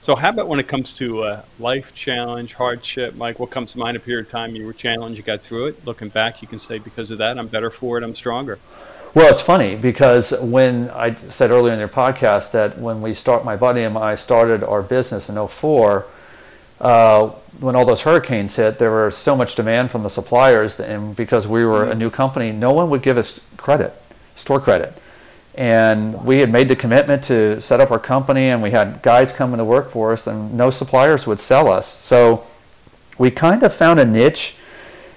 so 0.00 0.16
how 0.16 0.30
about 0.30 0.48
when 0.48 0.58
it 0.58 0.66
comes 0.66 0.96
to 0.96 1.22
uh, 1.22 1.42
life 1.60 1.94
challenge, 1.94 2.54
hardship, 2.54 3.14
Mike? 3.14 3.38
What 3.38 3.50
comes 3.50 3.70
to 3.72 3.78
mind 3.78 3.96
A 3.96 4.00
period 4.00 4.26
of 4.26 4.32
time 4.32 4.56
you 4.56 4.66
were 4.66 4.72
challenged, 4.72 5.16
you 5.16 5.22
got 5.22 5.42
through 5.42 5.66
it? 5.66 5.86
Looking 5.86 6.08
back, 6.08 6.42
you 6.42 6.48
can 6.48 6.58
say 6.58 6.78
because 6.78 7.12
of 7.12 7.18
that, 7.18 7.38
I'm 7.38 7.46
better 7.46 7.70
for 7.70 7.98
it. 7.98 8.02
I'm 8.02 8.16
stronger. 8.16 8.58
Well, 9.14 9.30
it's 9.30 9.42
funny 9.42 9.76
because 9.76 10.32
when 10.40 10.88
I 10.88 11.14
said 11.28 11.50
earlier 11.50 11.74
in 11.74 11.78
your 11.78 11.88
podcast 11.88 12.52
that 12.52 12.78
when 12.78 13.02
we 13.02 13.12
start, 13.12 13.44
my 13.44 13.56
buddy 13.56 13.82
and 13.82 13.98
I 13.98 14.14
started 14.14 14.64
our 14.64 14.82
business 14.82 15.28
in 15.28 15.46
04, 15.46 16.06
uh, 16.80 17.26
when 17.60 17.76
all 17.76 17.84
those 17.84 18.00
hurricanes 18.00 18.56
hit, 18.56 18.78
there 18.78 18.90
was 18.90 19.14
so 19.14 19.36
much 19.36 19.54
demand 19.54 19.90
from 19.90 20.02
the 20.02 20.08
suppliers, 20.08 20.80
and 20.80 21.14
because 21.14 21.46
we 21.46 21.62
were 21.62 21.90
a 21.90 21.94
new 21.94 22.08
company, 22.08 22.52
no 22.52 22.72
one 22.72 22.88
would 22.88 23.02
give 23.02 23.18
us 23.18 23.44
credit, 23.58 23.92
store 24.34 24.58
credit. 24.58 24.94
And 25.54 26.24
we 26.24 26.38
had 26.38 26.50
made 26.50 26.68
the 26.68 26.76
commitment 26.76 27.22
to 27.24 27.60
set 27.60 27.80
up 27.80 27.90
our 27.90 27.98
company, 27.98 28.48
and 28.48 28.62
we 28.62 28.70
had 28.70 29.02
guys 29.02 29.30
coming 29.30 29.58
to 29.58 29.64
work 29.64 29.90
for 29.90 30.14
us, 30.14 30.26
and 30.26 30.54
no 30.54 30.70
suppliers 30.70 31.26
would 31.26 31.38
sell 31.38 31.68
us. 31.68 31.86
So 31.86 32.46
we 33.18 33.30
kind 33.30 33.62
of 33.62 33.74
found 33.74 34.00
a 34.00 34.06
niche 34.06 34.56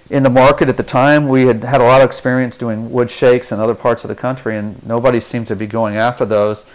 in 0.10 0.24
the 0.24 0.30
market 0.30 0.70
at 0.70 0.78
the 0.78 0.84
time, 0.84 1.28
we 1.28 1.48
had 1.48 1.64
had 1.64 1.82
a 1.82 1.84
lot 1.84 2.02
of 2.02 2.06
experience 2.08 2.58
doing 2.58 2.92
wood 2.92 3.10
shakes 3.10 3.52
in 3.52 3.60
other 3.60 3.74
parts 3.74 4.04
of 4.04 4.08
the 4.08 4.16
country, 4.16 4.56
and 4.56 4.86
nobody 4.86 5.20
seemed 5.20 5.48
to 5.48 5.56
be 5.56 5.66
going 5.66 5.96
after 5.96 6.26
those. 6.26 6.66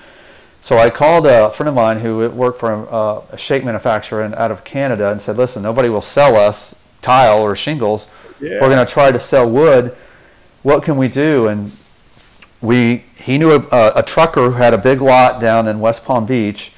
So 0.63 0.77
I 0.77 0.91
called 0.91 1.27
a 1.27 1.51
friend 1.51 1.69
of 1.69 1.75
mine 1.75 2.01
who 2.01 2.29
worked 2.31 2.59
for 2.59 2.73
a, 2.73 3.23
a 3.35 3.39
shake 3.39 3.65
manufacturer 3.65 4.25
in, 4.25 4.35
out 4.35 4.51
of 4.51 4.65
Canada 4.65 5.11
and 5.11 5.23
said, 5.23 5.37
"Listen, 5.37 5.63
nobody 5.63 5.89
will 5.89 6.03
sell 6.03 6.37
us 6.37 6.83
tile 7.03 7.41
or 7.41 7.55
shingles. 7.55 8.09
Yeah. 8.41 8.61
We're 8.61 8.69
going 8.69 8.85
to 8.85 8.93
try 8.93 9.13
to 9.13 9.21
sell 9.21 9.49
wood. 9.49 9.97
What 10.63 10.83
can 10.83 10.97
we 10.97 11.09
do?" 11.09 11.47
And 11.47 11.73
we 12.61 13.05
he 13.17 13.39
knew 13.39 13.53
a, 13.53 13.93
a 13.95 14.03
trucker 14.03 14.51
who 14.51 14.57
had 14.57 14.75
a 14.75 14.79
big 14.79 15.01
lot 15.01 15.41
down 15.41 15.69
in 15.69 15.79
West 15.79 16.05
Palm 16.05 16.27
Beach, 16.27 16.73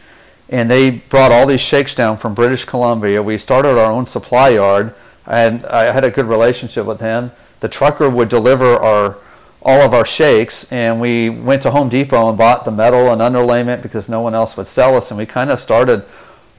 and 0.51 0.71
they 0.71 0.91
brought 0.91 1.33
all 1.33 1.47
these 1.47 1.63
shakes 1.63 1.95
down 1.95 2.19
from 2.19 2.35
British 2.35 2.67
Columbia. 2.67 3.23
We 3.23 3.39
started 3.39 3.79
our 3.79 3.91
own 3.91 4.07
supply 4.07 4.51
yard 4.51 4.95
and 5.27 5.65
I 5.67 5.93
had 5.93 6.05
a 6.05 6.11
good 6.11 6.27
relationship 6.27 6.87
with 6.87 7.01
him. 7.01 7.31
The 7.61 7.69
trucker 7.69 8.09
would 8.11 8.29
deliver 8.29 8.77
our 8.77 9.17
all 9.65 9.81
of 9.81 9.95
our 9.95 10.05
shakes, 10.05 10.71
and 10.73 11.01
we 11.01 11.29
went 11.31 11.63
to 11.63 11.71
Home 11.71 11.89
Depot 11.89 12.29
and 12.29 12.37
bought 12.37 12.65
the 12.65 12.73
metal 12.73 13.13
and 13.13 13.21
underlayment 13.21 13.81
because 13.81 14.09
no 14.09 14.21
one 14.21 14.35
else 14.35 14.57
would 14.57 14.67
sell 14.67 14.97
us, 14.97 15.11
and 15.11 15.19
we 15.19 15.25
kind 15.27 15.51
of 15.51 15.61
started 15.61 16.05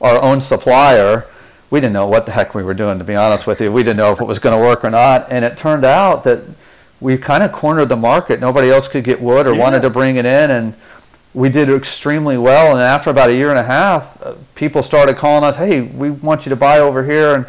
our 0.02 0.22
own 0.22 0.40
supplier. 0.40 1.26
We 1.70 1.82
didn't 1.82 1.94
know 1.94 2.08
what 2.08 2.26
the 2.26 2.32
heck 2.32 2.56
we 2.56 2.64
were 2.64 2.74
doing, 2.74 3.00
to 3.00 3.04
be 3.04 3.16
honest 3.16 3.46
with 3.46 3.60
you. 3.60 3.72
We 3.72 3.84
didn't 3.84 3.98
know 3.98 4.14
if 4.14 4.22
it 4.22 4.26
was 4.26 4.40
going 4.40 4.58
to 4.58 4.66
work 4.66 4.86
or 4.86 4.90
not, 4.90 5.28
and 5.30 5.44
it 5.44 5.58
turned 5.58 5.84
out 5.84 6.24
that 6.24 6.44
we 7.02 7.18
kind 7.18 7.44
of 7.44 7.52
cornered 7.52 7.90
the 7.90 7.98
market. 7.98 8.40
Nobody 8.40 8.70
else 8.70 8.88
could 8.88 9.04
get 9.04 9.22
wood 9.22 9.48
or 9.48 9.54
yeah. 9.54 9.60
wanted 9.60 9.82
to 9.82 9.90
bring 9.90 10.16
it 10.16 10.26
in, 10.26 10.52
and 10.52 10.74
we 11.34 11.50
did 11.50 11.70
extremely 11.70 12.38
well. 12.38 12.72
And 12.72 12.82
after 12.82 13.10
about 13.10 13.30
a 13.30 13.36
year 13.36 13.50
and 13.50 13.60
a 13.60 13.64
half, 13.64 14.22
uh, 14.24 14.36
people 14.56 14.82
started 14.82 15.18
calling 15.18 15.44
us, 15.44 15.58
"Hey, 15.58 15.82
we 15.82 16.10
want 16.10 16.46
you 16.46 16.52
to 16.52 16.56
buy 16.56 16.80
over 16.80 17.04
here," 17.04 17.36
and 17.36 17.46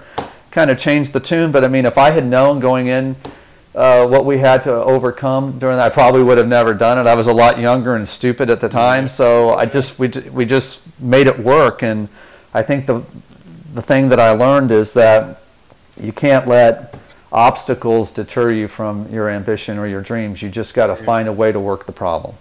kind 0.54 0.70
of 0.70 0.78
changed 0.78 1.12
the 1.12 1.20
tune. 1.20 1.52
But 1.52 1.64
I 1.64 1.68
mean, 1.68 1.84
if 1.84 1.98
I 1.98 2.12
had 2.12 2.24
known 2.24 2.60
going 2.60 2.86
in 2.86 3.16
uh, 3.74 4.06
what 4.06 4.24
we 4.24 4.38
had 4.38 4.62
to 4.62 4.72
overcome 4.72 5.58
during 5.58 5.76
that, 5.76 5.92
I 5.92 5.94
probably 5.94 6.22
would 6.22 6.38
have 6.38 6.48
never 6.48 6.72
done 6.72 6.96
it. 6.96 7.06
I 7.06 7.14
was 7.14 7.26
a 7.26 7.32
lot 7.32 7.58
younger 7.58 7.96
and 7.96 8.08
stupid 8.08 8.48
at 8.48 8.60
the 8.60 8.68
time, 8.68 9.08
so 9.08 9.54
I 9.54 9.66
just 9.66 9.98
we 9.98 10.08
we 10.32 10.46
just 10.46 10.82
made 11.00 11.26
it 11.26 11.38
work. 11.38 11.82
And 11.82 12.08
I 12.54 12.62
think 12.62 12.86
the 12.86 13.04
the 13.74 13.82
thing 13.82 14.08
that 14.10 14.20
I 14.20 14.30
learned 14.30 14.70
is 14.70 14.94
that 14.94 15.42
you 16.00 16.12
can't 16.12 16.46
let 16.46 16.96
obstacles 17.32 18.12
deter 18.12 18.52
you 18.52 18.68
from 18.68 19.12
your 19.12 19.28
ambition 19.28 19.76
or 19.76 19.88
your 19.88 20.02
dreams. 20.02 20.40
You 20.40 20.48
just 20.48 20.72
got 20.72 20.86
to 20.86 20.96
find 20.96 21.26
a 21.26 21.32
way 21.32 21.50
to 21.50 21.58
work 21.58 21.86
the 21.86 21.92
problem. 21.92 22.36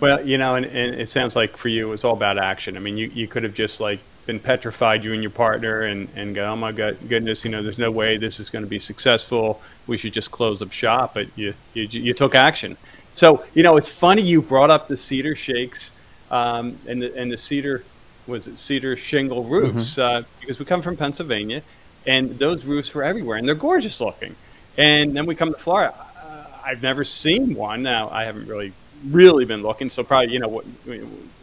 Well, 0.00 0.26
you 0.26 0.38
know, 0.38 0.54
and, 0.54 0.64
and, 0.64 0.94
it 0.94 1.10
sounds 1.10 1.36
like 1.36 1.58
for 1.58 1.68
you 1.68 1.88
it 1.88 1.90
was 1.90 2.04
all 2.04 2.14
about 2.14 2.38
action. 2.38 2.78
I 2.78 2.80
mean, 2.80 2.96
you, 2.96 3.08
you 3.08 3.28
could 3.28 3.42
have 3.42 3.52
just 3.52 3.82
like 3.82 4.00
been 4.30 4.38
petrified, 4.38 5.02
you 5.02 5.12
and 5.12 5.22
your 5.22 5.30
partner, 5.32 5.80
and, 5.80 6.08
and 6.14 6.36
go, 6.36 6.52
oh 6.52 6.54
my 6.54 6.70
God, 6.70 6.96
goodness, 7.08 7.44
you 7.44 7.50
know, 7.50 7.64
there's 7.64 7.78
no 7.78 7.90
way 7.90 8.16
this 8.16 8.38
is 8.38 8.48
going 8.48 8.64
to 8.64 8.68
be 8.68 8.78
successful. 8.78 9.60
We 9.88 9.98
should 9.98 10.12
just 10.12 10.30
close 10.30 10.62
up 10.62 10.70
shop. 10.70 11.14
But 11.14 11.26
you, 11.36 11.52
you, 11.74 11.88
you 11.90 12.14
took 12.14 12.36
action. 12.36 12.76
So, 13.12 13.44
you 13.54 13.64
know, 13.64 13.76
it's 13.76 13.88
funny 13.88 14.22
you 14.22 14.40
brought 14.40 14.70
up 14.70 14.86
the 14.86 14.96
cedar 14.96 15.34
shakes 15.34 15.92
um, 16.30 16.78
and, 16.86 17.02
the, 17.02 17.16
and 17.16 17.32
the 17.32 17.36
cedar, 17.36 17.82
was 18.28 18.46
it 18.46 18.60
cedar 18.60 18.96
shingle 18.96 19.42
roofs? 19.42 19.96
Mm-hmm. 19.96 20.24
Uh, 20.24 20.28
because 20.38 20.60
we 20.60 20.64
come 20.64 20.80
from 20.80 20.96
Pennsylvania 20.96 21.60
and 22.06 22.38
those 22.38 22.64
roofs 22.64 22.94
were 22.94 23.02
everywhere, 23.02 23.36
and 23.36 23.48
they're 23.48 23.56
gorgeous 23.56 24.00
looking. 24.00 24.36
And 24.78 25.16
then 25.16 25.26
we 25.26 25.34
come 25.34 25.52
to 25.52 25.58
Florida. 25.58 25.92
Uh, 26.16 26.44
I've 26.64 26.82
never 26.82 27.04
seen 27.04 27.56
one. 27.56 27.82
Now 27.82 28.08
I 28.10 28.22
haven't 28.24 28.46
really, 28.46 28.72
really 29.08 29.44
been 29.44 29.62
looking. 29.62 29.90
So 29.90 30.04
probably, 30.04 30.32
you 30.32 30.38
know, 30.38 30.48
what 30.48 30.64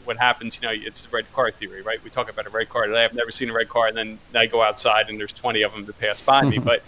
what 0.03 0.17
happens? 0.17 0.59
You 0.61 0.67
know, 0.67 0.73
it's 0.73 1.03
the 1.03 1.09
red 1.09 1.31
car 1.33 1.51
theory, 1.51 1.81
right? 1.81 2.03
We 2.03 2.09
talk 2.09 2.29
about 2.29 2.47
a 2.47 2.49
red 2.49 2.69
car 2.69 2.85
today. 2.85 3.03
I've 3.03 3.13
never 3.13 3.31
seen 3.31 3.49
a 3.49 3.53
red 3.53 3.69
car, 3.69 3.87
and 3.87 3.97
then 3.97 4.19
I 4.33 4.45
go 4.45 4.61
outside 4.61 5.09
and 5.09 5.19
there's 5.19 5.33
20 5.33 5.61
of 5.63 5.73
them 5.73 5.85
to 5.85 5.93
pass 5.93 6.21
by 6.21 6.43
me. 6.43 6.59
But 6.67 6.83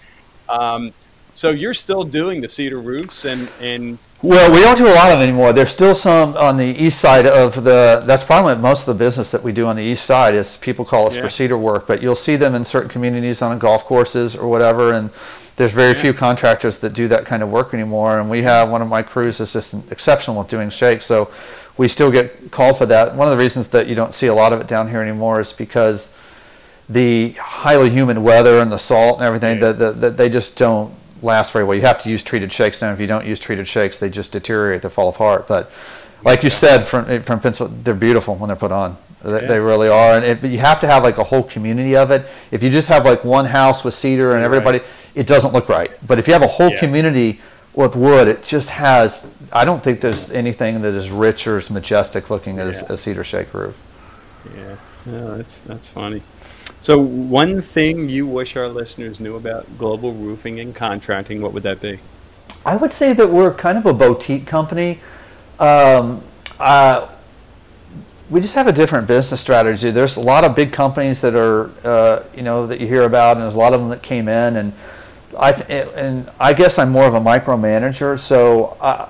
um, 0.48 0.94
so 1.40 1.52
you're 1.52 1.74
still 1.74 2.04
doing 2.04 2.42
the 2.42 2.50
cedar 2.50 2.82
roofs 2.82 3.24
and 3.24 3.50
and 3.62 3.98
well, 4.22 4.52
we 4.52 4.60
don't 4.60 4.78
do 4.78 4.86
a 4.86 4.92
lot 4.92 5.14
of 5.14 5.22
anymore. 5.22 5.54
There's 5.54 5.72
still 5.72 5.96
some 5.96 6.36
on 6.36 6.58
the 6.58 6.66
east 6.66 7.00
side 7.00 7.26
of 7.26 7.64
the. 7.64 8.04
That's 8.06 8.26
probably 8.26 8.58
most 8.58 8.86
of 8.86 8.98
the 8.98 9.02
business 9.02 9.32
that 9.32 9.42
we 9.42 9.54
do 9.54 9.66
on 9.66 9.78
the 9.78 9.82
east 9.82 10.04
side 10.04 10.36
is 10.36 10.58
people 10.58 10.84
call 10.84 11.08
us 11.08 11.16
yeah. 11.16 11.22
for 11.22 11.30
cedar 11.30 11.58
work, 11.58 11.88
but 11.88 12.02
you'll 12.02 12.16
see 12.16 12.36
them 12.36 12.54
in 12.54 12.66
certain 12.66 12.90
communities 12.90 13.42
on 13.42 13.58
golf 13.58 13.86
courses 13.86 14.36
or 14.36 14.50
whatever, 14.50 14.92
and 14.94 15.10
there's 15.56 15.72
very 15.72 15.96
yeah. 15.96 16.02
few 16.02 16.14
contractors 16.14 16.80
that 16.80 16.92
do 16.92 17.08
that 17.08 17.26
kind 17.26 17.42
of 17.42 17.50
work 17.50 17.74
anymore. 17.74 18.20
And 18.20 18.30
we 18.30 18.42
have 18.42 18.70
one 18.70 18.82
of 18.82 18.90
my 18.90 19.02
crews 19.02 19.40
is 19.40 19.54
just 19.54 19.74
exceptional 19.90 20.42
at 20.42 20.50
doing 20.50 20.70
shakes, 20.70 21.06
so 21.06 21.32
we 21.78 21.88
still 21.88 22.12
get 22.12 22.52
called 22.52 22.78
for 22.78 22.88
that. 22.88 23.16
One 23.16 23.30
of 23.30 23.32
the 23.32 23.42
reasons 23.42 23.70
that 23.70 23.88
you 23.88 23.96
don't 23.96 24.14
see 24.14 24.28
a 24.28 24.34
lot 24.34 24.52
of 24.52 24.60
it 24.60 24.68
down 24.68 24.90
here 24.90 25.02
anymore 25.02 25.40
is 25.40 25.54
because 25.54 26.14
the 26.90 27.32
highly 27.40 27.90
humid 27.90 28.18
weather 28.18 28.60
and 28.60 28.70
the 28.70 28.78
salt 28.78 29.20
and 29.20 29.26
everything 29.26 29.62
yeah. 29.62 29.72
that, 29.72 30.02
that 30.02 30.18
they 30.18 30.28
just 30.28 30.58
don't 30.58 30.99
last 31.22 31.54
very 31.54 31.66
well. 31.66 31.76
You 31.76 31.84
have 31.84 32.02
to 32.04 32.10
use 32.10 32.24
treated 32.24 32.52
shakes 32.52 32.82
now. 32.82 32.92
If 32.94 33.00
you 33.00 33.08
don't 33.08 33.26
use 33.26 33.40
treated 33.40 33.68
shakes, 33.68 33.98
they 33.98 34.10
just 34.10 34.32
deteriorate. 34.32 34.82
They 34.82 34.90
fall 34.90 35.10
apart. 35.10 35.48
But 35.48 35.72
like 36.24 36.44
you 36.44 36.50
said, 36.50 36.84
from 36.86 37.22
from 37.22 37.40
Pennsylvania, 37.40 37.84
they're 37.84 37.94
beautiful 37.94 38.36
when 38.36 38.48
they're 38.50 38.58
put 38.58 38.72
on. 38.72 38.98
They, 39.24 39.42
yeah. 39.42 39.48
they 39.48 39.60
really 39.60 39.90
are, 39.90 40.14
and 40.14 40.24
it, 40.24 40.44
you 40.50 40.60
have 40.60 40.80
to 40.80 40.88
have 40.88 41.04
like 41.04 41.18
a 41.18 41.24
whole 41.26 41.44
community 41.44 41.96
of 41.96 42.10
it. 42.10 42.26
If 42.52 42.64
you 42.64 42.70
just 42.70 42.88
have 42.88 43.04
like 43.04 43.26
one 43.26 43.46
house 43.46 43.84
with 43.84 43.94
cedar 43.94 44.36
and 44.36 44.46
everybody, 44.46 44.80
right. 44.80 44.88
it 45.14 45.28
doesn't 45.28 45.52
look 45.54 45.68
right. 45.68 45.92
But 46.08 46.20
if 46.20 46.28
you 46.28 46.34
have 46.34 46.42
a 46.42 46.48
whole 46.48 46.70
yeah. 46.70 46.80
community 46.80 47.42
with 47.74 47.98
wood, 47.98 48.30
it 48.30 48.44
just 48.44 48.70
has. 48.70 49.36
I 49.52 49.66
don't 49.66 49.84
think 49.84 50.00
there's 50.00 50.32
anything 50.32 50.82
that 50.84 50.94
is 50.94 51.12
rich 51.12 51.48
or 51.48 51.58
as 51.58 51.70
majestic 51.70 52.30
looking 52.30 52.58
yeah. 52.58 52.64
as 52.64 52.90
a 52.90 52.98
cedar 52.98 53.26
shake 53.26 53.54
roof. 53.54 53.82
Yeah, 54.56 54.76
yeah, 55.06 55.22
that's 55.36 55.60
that's 55.62 55.88
funny. 55.88 56.24
So, 56.82 56.98
one 57.00 57.62
thing 57.62 58.08
you 58.08 58.26
wish 58.26 58.56
our 58.56 58.68
listeners 58.70 59.20
knew 59.20 59.36
about 59.36 59.78
global 59.78 60.14
roofing 60.14 60.60
and 60.62 60.74
contracting, 60.74 61.42
what 61.42 61.54
would 61.54 61.64
that 61.64 61.82
be? 61.82 62.00
I 62.66 62.78
would 62.78 62.92
say 62.92 63.14
that 63.14 63.30
we're 63.30 63.54
kind 63.54 63.78
of 63.78 63.86
a 63.86 63.94
boutique 63.94 64.46
company. 64.48 65.00
Um, 65.60 66.24
uh, 66.58 67.10
we 68.30 68.40
just 68.40 68.56
have 68.56 68.68
a 68.68 68.72
different 68.72 69.08
business 69.08 69.42
strategy. 69.42 69.92
There's 69.92 70.18
a 70.18 70.22
lot 70.22 70.44
of 70.44 70.56
big 70.56 70.72
companies 70.72 71.20
that 71.22 71.36
are, 71.36 71.72
uh, 71.84 72.24
you 72.36 72.44
know, 72.44 72.68
that 72.68 72.80
you 72.80 72.88
hear 72.88 73.04
about, 73.04 73.38
and 73.38 73.44
there's 73.44 73.56
a 73.56 73.58
lot 73.58 73.74
of 73.74 73.82
them 73.82 73.90
that 73.90 74.02
came 74.02 74.28
in, 74.28 74.56
and 74.56 74.74
I 75.38 75.52
and 75.52 76.30
I 76.40 76.54
guess 76.54 76.80
I'm 76.80 76.92
more 76.92 77.06
of 77.06 77.14
a 77.14 77.20
micromanager. 77.20 78.18
So 78.18 78.78
uh, 78.80 79.10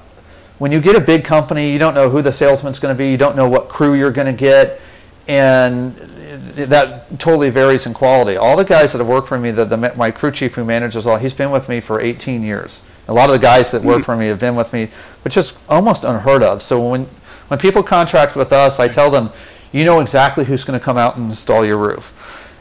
when 0.58 0.72
you 0.72 0.82
get 0.82 0.96
a 0.96 1.02
big 1.02 1.24
company, 1.24 1.72
you 1.72 1.78
don't 1.78 1.94
know 1.94 2.10
who 2.10 2.22
the 2.22 2.32
salesman's 2.32 2.80
going 2.80 2.96
to 2.96 2.98
be, 2.98 3.12
you 3.12 3.18
don't 3.18 3.36
know 3.36 3.48
what 3.48 3.70
crew 3.70 3.94
you're 3.94 4.12
going 4.12 4.28
to 4.28 4.34
get, 4.34 4.82
and 5.28 5.96
that 6.40 7.20
totally 7.20 7.50
varies 7.50 7.86
in 7.86 7.94
quality. 7.94 8.36
All 8.36 8.56
the 8.56 8.66
guys 8.66 8.92
that 8.94 9.00
have 9.00 9.08
worked 9.08 9.28
for 9.28 9.38
me, 9.38 9.52
the, 9.52 9.66
the, 9.66 9.78
my 9.78 10.12
crew 10.12 10.32
chief 10.32 10.56
who 10.56 10.66
manages 10.66 11.06
all, 11.06 11.18
he's 11.18 11.34
been 11.34 11.52
with 11.52 11.70
me 11.70 11.80
for 11.80 12.00
18 12.00 12.44
years. 12.44 12.84
A 13.08 13.14
lot 13.14 13.30
of 13.30 13.34
the 13.34 13.42
guys 13.42 13.72
that 13.72 13.84
work 13.84 13.98
hmm. 13.98 14.04
for 14.04 14.16
me 14.16 14.28
have 14.28 14.40
been 14.40 14.56
with 14.56 14.74
me, 14.74 14.90
which 15.24 15.38
is 15.38 15.58
almost 15.68 16.04
unheard 16.04 16.44
of. 16.44 16.62
So 16.62 16.90
when 16.90 17.08
when 17.50 17.60
people 17.60 17.82
contract 17.82 18.36
with 18.36 18.54
us, 18.54 18.80
I 18.80 18.88
tell 18.88 19.10
them, 19.10 19.32
you 19.72 19.84
know 19.84 20.00
exactly 20.00 20.46
who's 20.46 20.64
going 20.64 20.80
to 20.80 20.84
come 20.84 20.98
out 20.98 21.18
and 21.18 21.30
install 21.30 21.66
your 21.66 21.78
roof. 21.78 22.14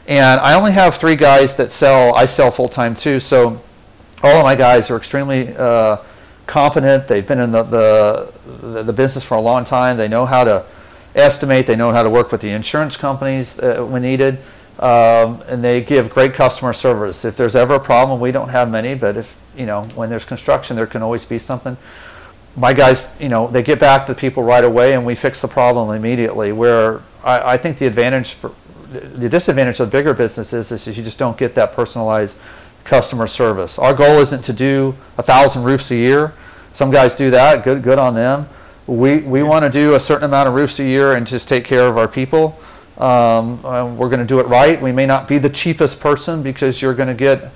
And 0.07 0.39
I 0.41 0.55
only 0.55 0.71
have 0.71 0.95
three 0.95 1.15
guys 1.15 1.55
that 1.57 1.71
sell. 1.71 2.15
I 2.15 2.25
sell 2.25 2.49
full 2.49 2.69
time 2.69 2.95
too. 2.95 3.19
So 3.19 3.61
all 4.23 4.37
of 4.37 4.43
my 4.43 4.55
guys 4.55 4.89
are 4.89 4.97
extremely 4.97 5.55
uh, 5.55 5.97
competent. 6.47 7.07
They've 7.07 7.25
been 7.25 7.39
in 7.39 7.51
the, 7.51 7.63
the 7.63 8.83
the 8.83 8.93
business 8.93 9.23
for 9.23 9.35
a 9.35 9.41
long 9.41 9.63
time. 9.63 9.97
They 9.97 10.07
know 10.07 10.25
how 10.25 10.43
to 10.43 10.65
estimate. 11.15 11.67
They 11.67 11.75
know 11.75 11.91
how 11.91 12.03
to 12.03 12.09
work 12.09 12.31
with 12.31 12.41
the 12.41 12.49
insurance 12.49 12.97
companies 12.97 13.59
uh, 13.59 13.85
when 13.85 14.01
needed, 14.01 14.39
um, 14.79 15.41
and 15.47 15.63
they 15.63 15.81
give 15.81 16.09
great 16.09 16.33
customer 16.33 16.73
service. 16.73 17.25
If 17.25 17.37
there's 17.37 17.55
ever 17.55 17.75
a 17.75 17.79
problem, 17.79 18.19
we 18.19 18.31
don't 18.31 18.49
have 18.49 18.69
many, 18.69 18.95
but 18.95 19.17
if 19.17 19.41
you 19.55 19.65
know 19.65 19.83
when 19.95 20.09
there's 20.09 20.25
construction, 20.25 20.75
there 20.75 20.87
can 20.87 21.01
always 21.01 21.25
be 21.25 21.39
something. 21.39 21.77
My 22.55 22.73
guys, 22.73 23.15
you 23.21 23.29
know, 23.29 23.47
they 23.47 23.63
get 23.63 23.79
back 23.79 24.07
to 24.07 24.15
people 24.15 24.43
right 24.43 24.63
away, 24.63 24.93
and 24.93 25.05
we 25.05 25.15
fix 25.15 25.41
the 25.41 25.47
problem 25.47 25.95
immediately. 25.95 26.51
Where 26.51 27.01
I, 27.23 27.53
I 27.53 27.57
think 27.57 27.77
the 27.77 27.87
advantage 27.87 28.33
for 28.33 28.53
the 28.91 29.29
disadvantage 29.29 29.79
of 29.79 29.91
bigger 29.91 30.15
businesses 30.15 30.71
is, 30.71 30.87
is 30.87 30.97
you 30.97 31.03
just 31.03 31.19
don't 31.19 31.37
get 31.37 31.53
that 31.53 31.73
personalized 31.73 32.35
customer 32.83 33.27
service. 33.27 33.77
Our 33.77 33.93
goal 33.93 34.17
isn't 34.19 34.41
to 34.45 34.53
do 34.53 34.95
a 35.15 35.21
thousand 35.21 35.63
roofs 35.63 35.91
a 35.91 35.95
year. 35.95 36.33
Some 36.73 36.89
guys 36.89 37.13
do 37.13 37.29
that. 37.29 37.63
Good, 37.63 37.83
good 37.83 37.99
on 37.99 38.15
them 38.15 38.47
we, 38.89 39.19
we 39.19 39.43
want 39.43 39.63
to 39.63 39.69
do 39.69 39.95
a 39.95 39.99
certain 39.99 40.25
amount 40.25 40.49
of 40.49 40.55
roofs 40.55 40.79
a 40.79 40.83
year 40.83 41.13
and 41.13 41.25
just 41.25 41.47
take 41.47 41.63
care 41.63 41.87
of 41.87 41.97
our 41.97 42.07
people. 42.07 42.59
Um, 42.97 43.61
we're 43.63 44.09
going 44.09 44.19
to 44.19 44.25
do 44.25 44.39
it 44.39 44.47
right. 44.47 44.81
We 44.81 44.91
may 44.91 45.05
not 45.05 45.27
be 45.27 45.37
the 45.37 45.49
cheapest 45.49 45.99
person 45.99 46.43
because 46.43 46.81
you're 46.81 46.95
going 46.95 47.07
to 47.07 47.13
get 47.13 47.51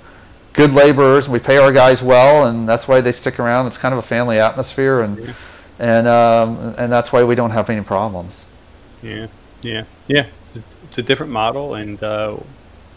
good 0.52 0.72
laborers. 0.72 1.28
We 1.28 1.38
pay 1.38 1.58
our 1.58 1.72
guys 1.72 2.02
well, 2.02 2.46
and 2.46 2.68
that's 2.68 2.88
why 2.88 3.00
they 3.00 3.12
stick 3.12 3.38
around. 3.38 3.66
It's 3.66 3.76
kind 3.76 3.92
of 3.92 3.98
a 3.98 4.06
family 4.06 4.38
atmosphere, 4.38 5.02
and 5.02 5.18
yeah. 5.18 5.32
and 5.78 6.08
um, 6.08 6.74
and 6.78 6.90
that's 6.90 7.12
why 7.12 7.24
we 7.24 7.34
don't 7.34 7.50
have 7.50 7.68
any 7.68 7.82
problems. 7.82 8.46
Yeah, 9.02 9.26
yeah, 9.60 9.84
yeah. 10.06 10.26
It's 10.84 10.96
a 10.96 11.02
different 11.02 11.32
model, 11.32 11.74
and 11.74 12.02
uh, 12.02 12.38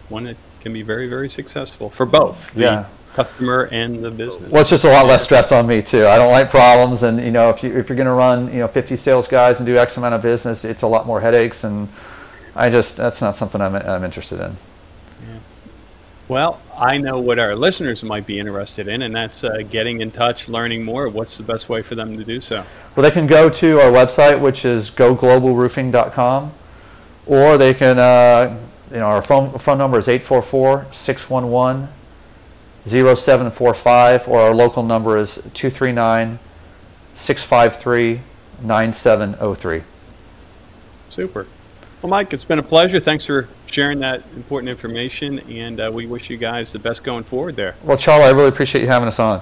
one 0.08 0.24
that 0.24 0.38
can 0.62 0.72
be 0.72 0.84
very, 0.84 1.10
very 1.10 1.30
successful 1.30 1.90
for 1.90 2.06
both. 2.06 2.56
Yeah 2.56 2.86
customer 3.18 3.68
and 3.72 4.04
the 4.04 4.12
business. 4.12 4.52
Well, 4.52 4.62
it's 4.62 4.70
just 4.70 4.86
a 4.86 4.90
lot 4.90 5.08
less 5.08 5.24
stress 5.24 5.52
on 5.52 5.66
me 5.66 5.82
too. 5.82 6.06
I 6.06 6.18
don't 6.18 6.32
like 6.32 6.52
problems, 6.52 7.02
and 7.02 7.20
you 7.20 7.32
know, 7.32 7.50
if 7.50 7.64
you 7.64 7.76
if 7.76 7.90
you're 7.90 7.96
going 7.96 8.06
to 8.06 8.12
run, 8.12 8.54
you 8.54 8.60
know, 8.60 8.68
50 8.68 8.96
sales 8.96 9.28
guys 9.28 9.60
and 9.60 9.66
do 9.66 9.76
X 9.76 9.98
amount 9.98 10.14
of 10.14 10.22
business, 10.22 10.64
it's 10.64 10.84
a 10.84 10.88
lot 10.88 11.08
more 11.08 11.20
headaches, 11.20 11.64
and 11.64 11.90
I 12.56 12.70
just 12.70 12.96
that's 12.96 13.20
not 13.20 13.36
something 13.36 13.60
I'm 13.60 13.76
I'm 13.76 14.04
interested 14.04 14.40
in. 14.40 14.56
Yeah. 15.28 15.40
Well, 16.28 16.62
I 16.78 17.00
know 17.00 17.20
what 17.20 17.40
our 17.40 17.56
listeners 17.56 18.04
might 18.04 18.28
be 18.28 18.38
interested 18.38 18.88
in, 18.88 19.02
and 19.02 19.16
that's 19.16 19.44
uh, 19.44 19.64
getting 19.68 20.02
in 20.02 20.12
touch, 20.12 20.48
learning 20.48 20.86
more. 20.86 21.10
What's 21.10 21.40
the 21.40 21.44
best 21.44 21.70
way 21.70 21.82
for 21.82 21.96
them 21.96 22.18
to 22.18 22.24
do 22.24 22.40
so? 22.40 22.64
Well, 22.96 23.04
they 23.04 23.10
can 23.10 23.26
go 23.26 23.50
to 23.50 23.80
our 23.80 23.92
website, 23.92 24.40
which 24.40 24.64
is 24.64 24.92
goglobalroofing.com, 24.92 26.54
or 27.26 27.58
they 27.58 27.74
can, 27.74 27.98
uh, 27.98 28.60
you 28.92 28.98
know, 28.98 29.06
our 29.06 29.24
phone 29.24 29.58
phone 29.58 29.80
number 29.80 29.98
is 29.98 30.08
844 30.08 30.86
611 30.92 31.97
0745 32.90 34.28
or 34.28 34.40
our 34.40 34.56
local 34.56 34.84
number 34.84 35.18
is 35.18 35.36
239 35.54 36.40
653 37.16 38.22
9703. 38.62 39.84
Super. 41.10 41.48
Well, 42.02 42.10
Mike, 42.10 42.32
it's 42.34 42.44
been 42.44 42.60
a 42.60 42.64
pleasure. 42.64 43.00
Thanks 43.00 43.26
for 43.26 43.48
sharing 43.66 44.00
that 44.00 44.24
important 44.36 44.70
information, 44.70 45.40
and 45.50 45.80
uh, 45.80 45.92
we 45.92 46.06
wish 46.06 46.30
you 46.30 46.38
guys 46.38 46.72
the 46.72 46.80
best 46.80 47.04
going 47.04 47.24
forward 47.24 47.56
there. 47.56 47.76
Well, 47.84 47.98
Charlie, 47.98 48.26
I 48.26 48.32
really 48.32 48.50
appreciate 48.50 48.82
you 48.82 48.88
having 48.88 49.08
us 49.08 49.20
on. 49.20 49.42